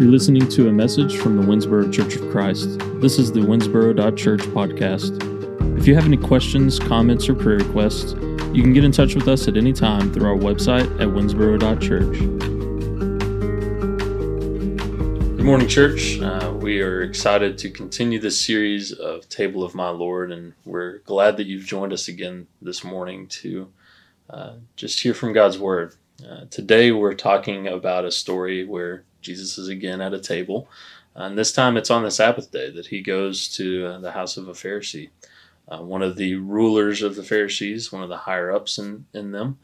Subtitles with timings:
[0.00, 2.80] You're listening to a message from the Winsboro Church of Christ.
[3.00, 5.78] This is the Winsboro.church podcast.
[5.78, 8.14] If you have any questions, comments, or prayer requests,
[8.52, 12.18] you can get in touch with us at any time through our website at winsboro.church.
[15.36, 16.18] Good morning, church.
[16.18, 20.98] Uh, we are excited to continue this series of Table of My Lord, and we're
[21.04, 23.72] glad that you've joined us again this morning to
[24.28, 25.94] uh, just hear from God's Word.
[26.28, 30.68] Uh, today, we're talking about a story where Jesus is again at a table.
[31.16, 34.36] And this time it's on the Sabbath day that he goes to uh, the house
[34.36, 35.10] of a Pharisee,
[35.68, 39.32] uh, one of the rulers of the Pharisees, one of the higher ups in, in
[39.32, 39.58] them.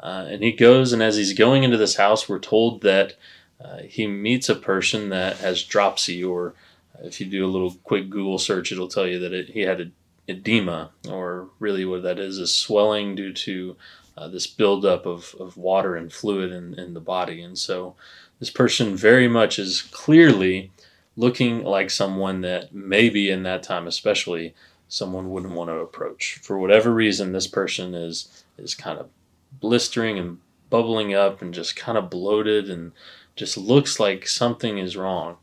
[0.00, 3.14] Uh, and he goes, and as he's going into this house, we're told that
[3.62, 6.54] uh, he meets a person that has dropsy, or
[7.02, 9.92] if you do a little quick Google search, it'll tell you that it, he had
[10.26, 13.76] edema, or really what that is, is swelling due to
[14.16, 17.42] uh, this buildup of, of water and fluid in, in the body.
[17.42, 17.94] And so
[18.40, 20.70] this person very much is clearly
[21.16, 24.54] looking like someone that maybe in that time especially
[24.88, 26.38] someone wouldn't want to approach.
[26.42, 29.08] For whatever reason this person is is kind of
[29.60, 30.38] blistering and
[30.70, 32.92] bubbling up and just kind of bloated and
[33.36, 35.36] just looks like something is wrong.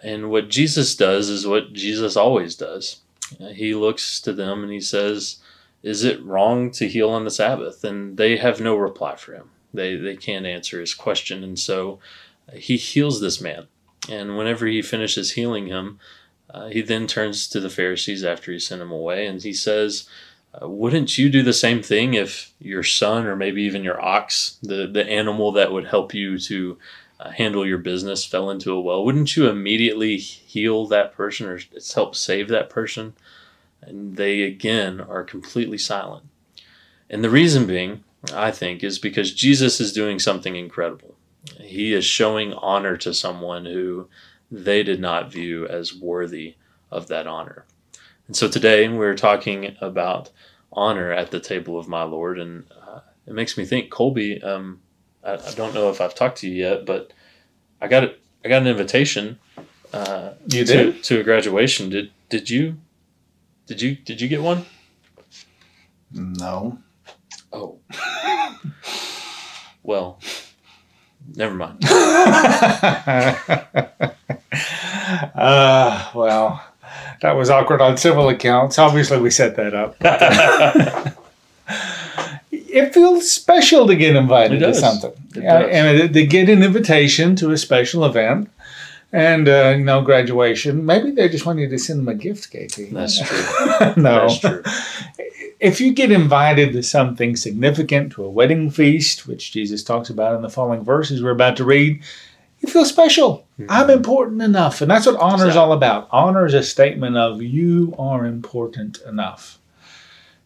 [0.00, 3.00] And what jesus does is what jesus always does.
[3.40, 5.38] Uh, he looks to them and he says
[5.82, 7.84] is it wrong to heal on the sabbath?
[7.84, 11.98] And they have no reply for him they they can't answer his question, and so
[12.50, 13.66] uh, he heals this man.
[14.08, 15.98] And whenever he finishes healing him,
[16.50, 20.08] uh, he then turns to the Pharisees after he sent him away, and he says,
[20.54, 24.58] uh, "Wouldn't you do the same thing if your son, or maybe even your ox,
[24.62, 26.78] the the animal that would help you to
[27.18, 29.04] uh, handle your business, fell into a well?
[29.04, 31.58] Wouldn't you immediately heal that person or
[31.94, 33.14] help save that person?"
[33.80, 36.24] And they again are completely silent.
[37.10, 41.16] And the reason being I think, is because Jesus is doing something incredible.
[41.60, 44.08] He is showing honor to someone who
[44.50, 46.56] they did not view as worthy
[46.90, 47.64] of that honor.
[48.26, 50.30] And so today we're talking about
[50.72, 52.38] honor at the table of my Lord.
[52.38, 54.80] And uh, it makes me think, Colby, um,
[55.22, 57.12] I, I, don't know if I've talked to you yet, but
[57.80, 58.20] I got it.
[58.44, 59.38] I got an invitation.
[59.92, 61.90] Uh, you did to, to a graduation.
[61.90, 62.76] Did did you?
[63.66, 64.66] Did you did you get one?
[66.12, 66.78] No.
[67.54, 67.78] Oh.
[69.82, 70.20] well,
[71.36, 71.84] never mind.
[75.34, 76.64] uh, well,
[77.22, 78.78] that was awkward on several accounts.
[78.78, 79.96] Obviously, we set that up.
[82.50, 85.12] it feels special to get invited to something.
[85.34, 88.50] Yeah, and to get an invitation to a special event
[89.14, 90.84] and uh, you know graduation.
[90.84, 92.92] Maybe they just want you to send them a gift, KT.
[92.92, 93.94] That's true.
[94.02, 94.62] no, That's true
[95.64, 100.36] if you get invited to something significant, to a wedding feast, which Jesus talks about
[100.36, 102.02] in the following verses we're about to read,
[102.60, 103.46] you feel special.
[103.58, 103.70] Mm-hmm.
[103.70, 104.82] I'm important enough.
[104.82, 106.08] And that's what honor is all about.
[106.10, 109.58] Honor is a statement of you are important enough.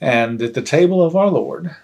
[0.00, 1.74] And at the table of our Lord,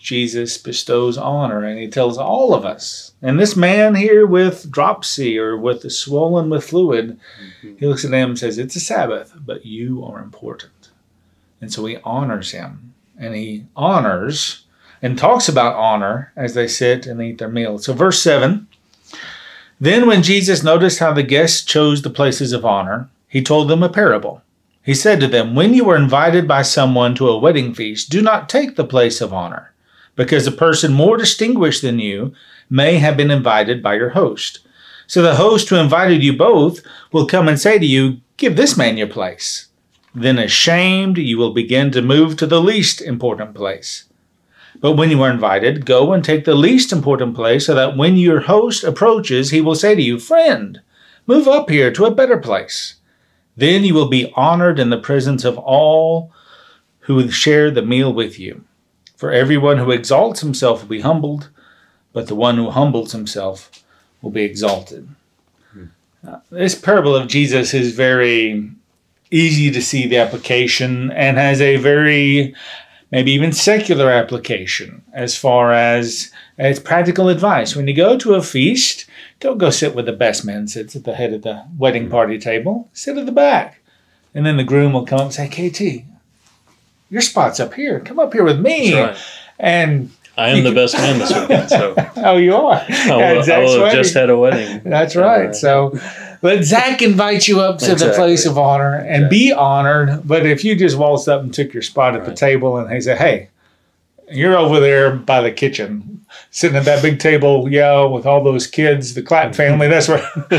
[0.00, 3.12] Jesus bestows honor and he tells all of us.
[3.20, 7.18] And this man here with dropsy or with the swollen with fluid,
[7.62, 7.76] mm-hmm.
[7.76, 10.88] he looks at them and says, It's a Sabbath, but you are important.
[11.60, 12.94] And so he honors him.
[13.18, 14.64] And he honors
[15.02, 17.78] and talks about honor as they sit and eat their meal.
[17.78, 18.66] So, verse 7
[19.78, 23.82] Then, when Jesus noticed how the guests chose the places of honor, he told them
[23.82, 24.42] a parable.
[24.82, 28.22] He said to them, When you are invited by someone to a wedding feast, do
[28.22, 29.69] not take the place of honor,
[30.20, 32.30] because a person more distinguished than you
[32.68, 34.58] may have been invited by your host.
[35.06, 38.76] So the host who invited you both will come and say to you, Give this
[38.76, 39.68] man your place.
[40.14, 44.10] Then, ashamed, you will begin to move to the least important place.
[44.78, 48.18] But when you are invited, go and take the least important place so that when
[48.18, 50.82] your host approaches, he will say to you, Friend,
[51.26, 52.96] move up here to a better place.
[53.56, 56.30] Then you will be honored in the presence of all
[57.08, 58.66] who share the meal with you.
[59.20, 61.50] For everyone who exalts himself will be humbled,
[62.14, 63.70] but the one who humbles himself
[64.22, 65.10] will be exalted.
[65.72, 65.84] Hmm.
[66.26, 68.70] Uh, this parable of Jesus is very
[69.30, 72.54] easy to see the application and has a very
[73.12, 77.76] maybe even secular application as far as as practical advice.
[77.76, 79.04] When you go to a feast,
[79.38, 82.10] don't go sit with the best man sits at the head of the wedding mm.
[82.10, 82.88] party table.
[82.94, 83.82] Sit at the back.
[84.34, 86.09] And then the groom will come up and say, KT,
[87.10, 88.00] your spot's up here.
[88.00, 88.94] Come up here with me.
[88.94, 89.16] Right.
[89.58, 91.68] And I am the best man this weekend.
[91.68, 92.82] So oh, you are.
[92.88, 94.80] I will, I will have just had a wedding.
[94.84, 95.54] That's right.
[95.54, 95.98] So
[96.40, 98.08] but Zach invites you up to exactly.
[98.08, 99.38] the place of honor and exactly.
[99.38, 100.26] be honored.
[100.26, 102.30] But if you just waltzed up and took your spot at right.
[102.30, 103.50] the table and he said, "Hey,
[104.30, 108.66] you're over there by the kitchen," sitting at that big table, yeah, with all those
[108.66, 109.88] kids, the Clapp family.
[109.88, 110.22] That's where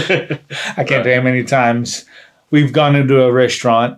[0.78, 2.06] I can't tell you how many times
[2.52, 3.98] we've gone into a restaurant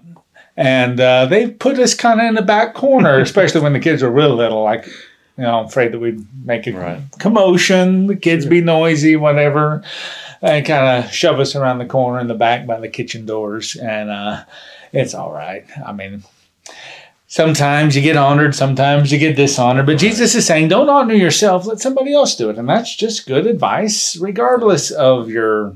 [0.56, 4.02] and uh, they put us kind of in the back corner, especially when the kids
[4.04, 4.64] were real little.
[4.64, 4.86] Like,
[5.38, 7.00] you know, I'm afraid that we'd make a Right.
[7.20, 9.84] commotion, the kids be noisy, whatever,
[10.42, 13.76] and kind of shove us around the corner in the back by the kitchen doors.
[13.76, 14.44] And uh,
[14.92, 15.66] it's all right.
[15.84, 16.24] I mean,
[17.28, 19.88] sometimes you get honored, sometimes you get dishonored.
[19.88, 22.60] But Jesus is saying, don't honor yourself, let somebody else do it.
[22.60, 25.74] And that's just good advice, regardless of your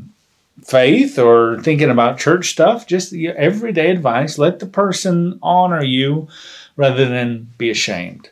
[0.68, 2.86] faith or thinking about church stuff.
[2.86, 4.38] Just the everyday advice.
[4.38, 6.28] Let the person honor you
[6.76, 8.30] rather than be ashamed.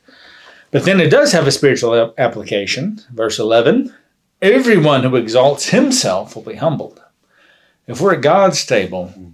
[0.72, 3.00] But then it does have a spiritual application.
[3.12, 3.94] Verse 11
[4.42, 7.02] Everyone who exalts himself will be humbled.
[7.88, 9.30] If we're at God's table hmm.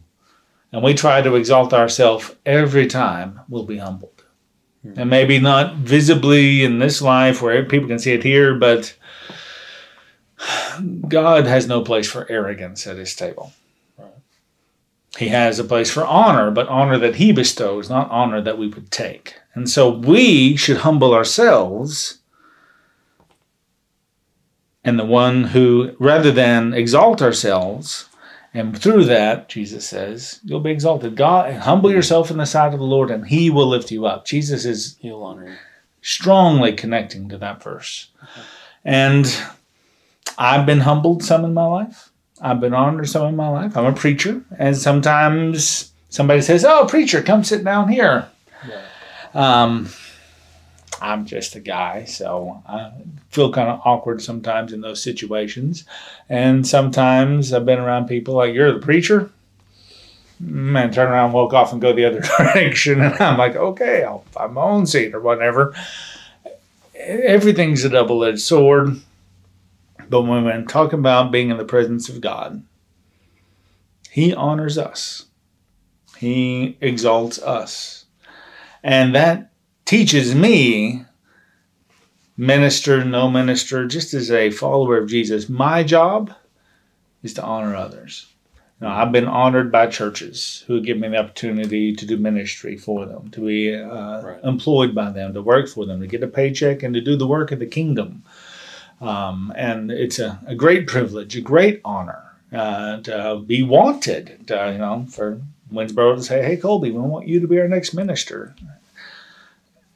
[0.72, 4.24] and we try to exalt ourselves every time, we'll be humbled.
[4.84, 4.94] Hmm.
[5.00, 8.96] And maybe not visibly in this life where people can see it here, but
[11.08, 13.54] God has no place for arrogance at his table.
[15.18, 18.70] He has a place for honor, but honor that he bestows, not honor that we
[18.70, 19.36] would take.
[19.54, 22.20] And so we should humble ourselves.
[24.84, 28.08] And the one who, rather than exalt ourselves,
[28.54, 31.16] and through that, Jesus says, you'll be exalted.
[31.16, 34.26] God, humble yourself in the sight of the Lord, and He will lift you up.
[34.26, 35.56] Jesus is He'll honor you.
[36.02, 38.10] strongly connecting to that verse.
[38.84, 39.26] And
[40.38, 42.10] I've been humbled some in my life.
[42.42, 43.78] I've been honored some in my life.
[43.78, 48.28] I'm a preacher, and sometimes somebody says, "Oh, preacher, come sit down here."
[49.34, 49.90] Um,
[51.02, 52.92] I'm just a guy, so I
[53.30, 55.86] feel kind of awkward sometimes in those situations.
[56.30, 59.30] And sometimes I've been around people like, "You're the preacher."
[60.40, 63.00] Man, turn around, walk off, and go the other direction.
[63.00, 65.76] And I'm like, okay, I'll find my own seat or whatever
[67.02, 69.02] everything's a double edged sword.
[70.12, 72.62] But when we're talking about being in the presence of God,
[74.10, 75.28] He honors us,
[76.18, 78.04] He exalts us.
[78.84, 79.54] And that
[79.86, 81.06] teaches me,
[82.36, 86.34] minister, no minister, just as a follower of Jesus, my job
[87.24, 88.28] is to honor others.
[88.82, 93.06] Now, I've been honored by churches who give me the opportunity to do ministry for
[93.06, 94.44] them, to be uh, Right.
[94.44, 97.28] employed by them, to work for them, to get a paycheck, and to do the
[97.28, 98.24] work of the kingdom.
[99.02, 104.48] Um, and it's a, a great privilege, a great honor uh, to be wanted.
[104.48, 105.42] To, you know, for
[105.74, 108.56] Winsboro to say, "Hey, Colby, we want you to be our next minister."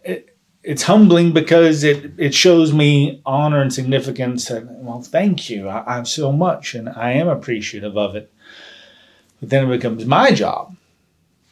[0.03, 4.49] It, it's humbling because it, it shows me honor and significance.
[4.49, 5.69] And well, thank you.
[5.69, 8.31] I, I have so much, and I am appreciative of it.
[9.39, 10.75] But then it becomes my job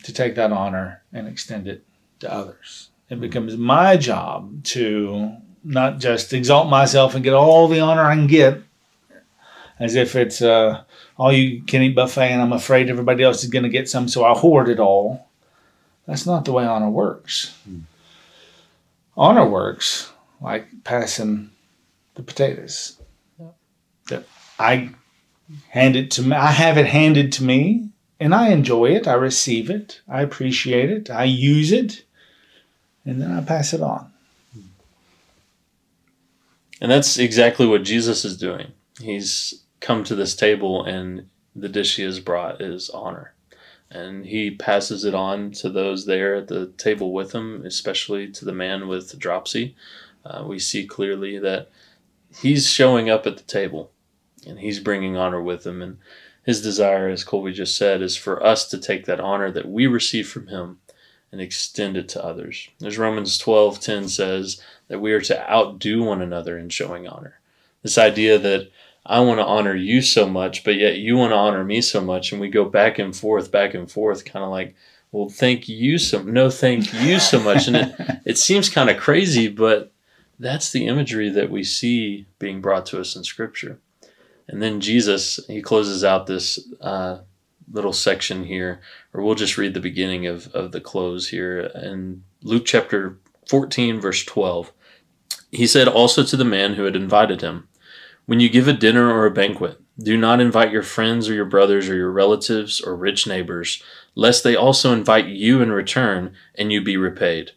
[0.03, 1.83] to take that honor and extend it
[2.19, 2.89] to others.
[3.09, 8.15] It becomes my job to not just exalt myself and get all the honor I
[8.15, 8.61] can get
[9.79, 10.83] as if it's uh,
[11.17, 14.07] all you can eat buffet and I'm afraid everybody else is going to get some,
[14.07, 15.27] so I hoard it all.
[16.07, 17.57] That's not the way honor works.
[19.17, 20.11] Honor works
[20.41, 21.51] like passing
[22.15, 22.99] the potatoes.
[24.07, 24.25] That
[24.59, 24.89] I
[25.69, 26.35] hand it to me.
[26.35, 27.89] I have it handed to me,
[28.19, 29.07] and I enjoy it.
[29.07, 30.01] I receive it.
[30.07, 31.09] I appreciate it.
[31.09, 32.03] I use it,
[33.05, 34.12] and then I pass it on.
[36.83, 38.73] And that's exactly what Jesus is doing.
[38.99, 43.33] He's come to this table, and the dish he has brought is honor.
[43.89, 48.43] And he passes it on to those there at the table with him, especially to
[48.43, 49.77] the man with dropsy.
[50.25, 51.69] Uh, we see clearly that
[52.41, 53.91] he's showing up at the table
[54.45, 55.81] and he's bringing honor with him.
[55.81, 55.99] And
[56.45, 59.87] his desire, as Colby just said, is for us to take that honor that we
[59.87, 60.79] receive from him
[61.33, 62.69] and extend it to others.
[62.85, 67.39] As Romans 12 10 says, that we are to outdo one another in showing honor.
[67.81, 68.69] This idea that
[69.03, 72.01] I want to honor you so much, but yet you want to honor me so
[72.01, 74.75] much, and we go back and forth, back and forth, kind of like,
[75.11, 78.97] well, thank you so no, thank you so much, and it it seems kind of
[78.97, 79.91] crazy, but
[80.37, 83.79] that's the imagery that we see being brought to us in Scripture.
[84.47, 87.19] And then Jesus, he closes out this uh,
[87.71, 88.81] little section here,
[89.13, 93.17] or we'll just read the beginning of, of the close here in Luke chapter
[93.49, 94.71] 14, verse 12.
[95.51, 97.67] He said also to the man who had invited him,
[98.25, 101.45] When you give a dinner or a banquet, do not invite your friends or your
[101.45, 103.83] brothers or your relatives or rich neighbors,
[104.15, 107.51] lest they also invite you in return and you be repaid.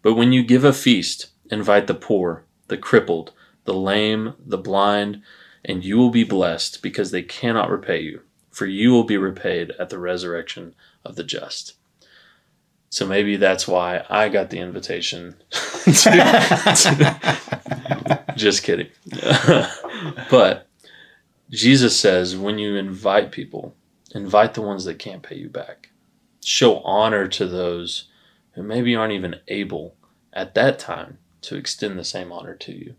[0.00, 3.32] But when you give a feast, invite the poor, the crippled,
[3.64, 5.22] the lame, the blind,
[5.64, 9.72] and you will be blessed because they cannot repay you, for you will be repaid
[9.78, 11.74] at the resurrection of the just.
[12.90, 17.30] So maybe that's why I got the invitation to, to,
[18.36, 18.88] Just kidding.
[20.30, 20.66] but
[21.50, 23.74] Jesus says when you invite people,
[24.14, 25.90] invite the ones that can't pay you back.
[26.44, 28.08] Show honor to those
[28.52, 29.94] who maybe aren't even able
[30.32, 32.94] at that time to extend the same honor to you.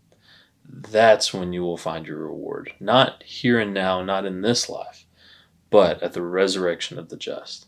[0.68, 2.72] That's when you will find your reward.
[2.80, 5.03] Not here and now, not in this life,
[5.74, 7.66] but at the resurrection of the just.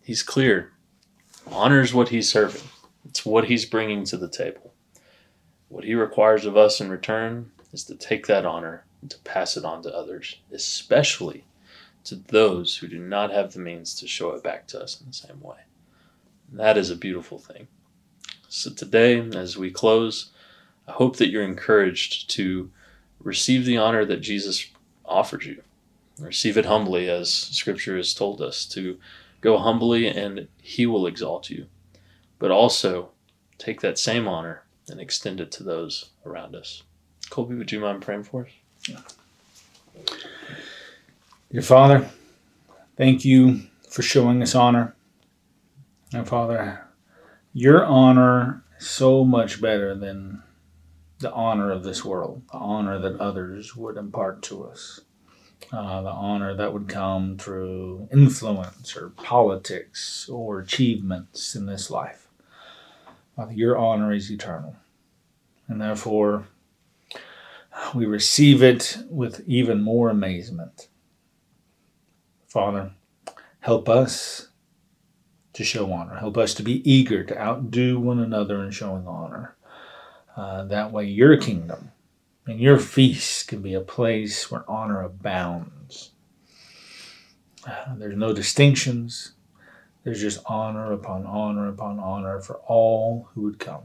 [0.00, 0.72] He's clear.
[1.46, 2.62] Honors what he's serving.
[3.04, 4.72] It's what he's bringing to the table.
[5.68, 9.58] What he requires of us in return is to take that honor and to pass
[9.58, 11.44] it on to others, especially
[12.04, 15.08] to those who do not have the means to show it back to us in
[15.08, 15.58] the same way.
[16.50, 17.68] And that is a beautiful thing.
[18.48, 20.30] So today, as we close,
[20.88, 22.70] I hope that you're encouraged to
[23.22, 24.68] receive the honor that Jesus
[25.04, 25.62] offered you.
[26.20, 28.98] Receive it humbly, as Scripture has told us, to
[29.40, 31.66] go humbly and He will exalt you.
[32.38, 33.10] But also
[33.58, 36.82] take that same honor and extend it to those around us.
[37.30, 39.02] Colby, would you mind praying for us?
[41.50, 42.10] Your Father,
[42.96, 44.94] thank you for showing us honor.
[46.12, 46.86] And Father,
[47.52, 50.42] your honor is so much better than
[51.18, 55.00] the honor of this world, the honor that others would impart to us,
[55.72, 62.28] uh, the honor that would come through influence or politics or achievements in this life.
[63.36, 64.76] Father, your honor is eternal.
[65.68, 66.46] And therefore,
[67.94, 70.88] we receive it with even more amazement.
[72.48, 72.90] Father,
[73.60, 74.48] help us
[75.52, 76.16] to show honor.
[76.16, 79.56] Help us to be eager to outdo one another in showing honor.
[80.36, 81.92] Uh, that way, your kingdom
[82.50, 86.10] and your feast can be a place where honor abounds.
[87.64, 89.32] Uh, there's no distinctions,
[90.02, 93.84] there's just honor upon honor upon honor for all who would come.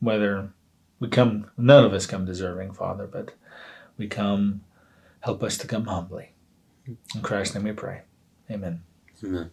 [0.00, 0.50] Whether
[0.98, 3.34] we come, none of us come deserving, Father, but
[3.96, 4.62] we come,
[5.20, 6.32] help us to come humbly.
[6.86, 8.02] In Christ's name we pray.
[8.50, 8.82] Amen.
[9.22, 9.50] Amen.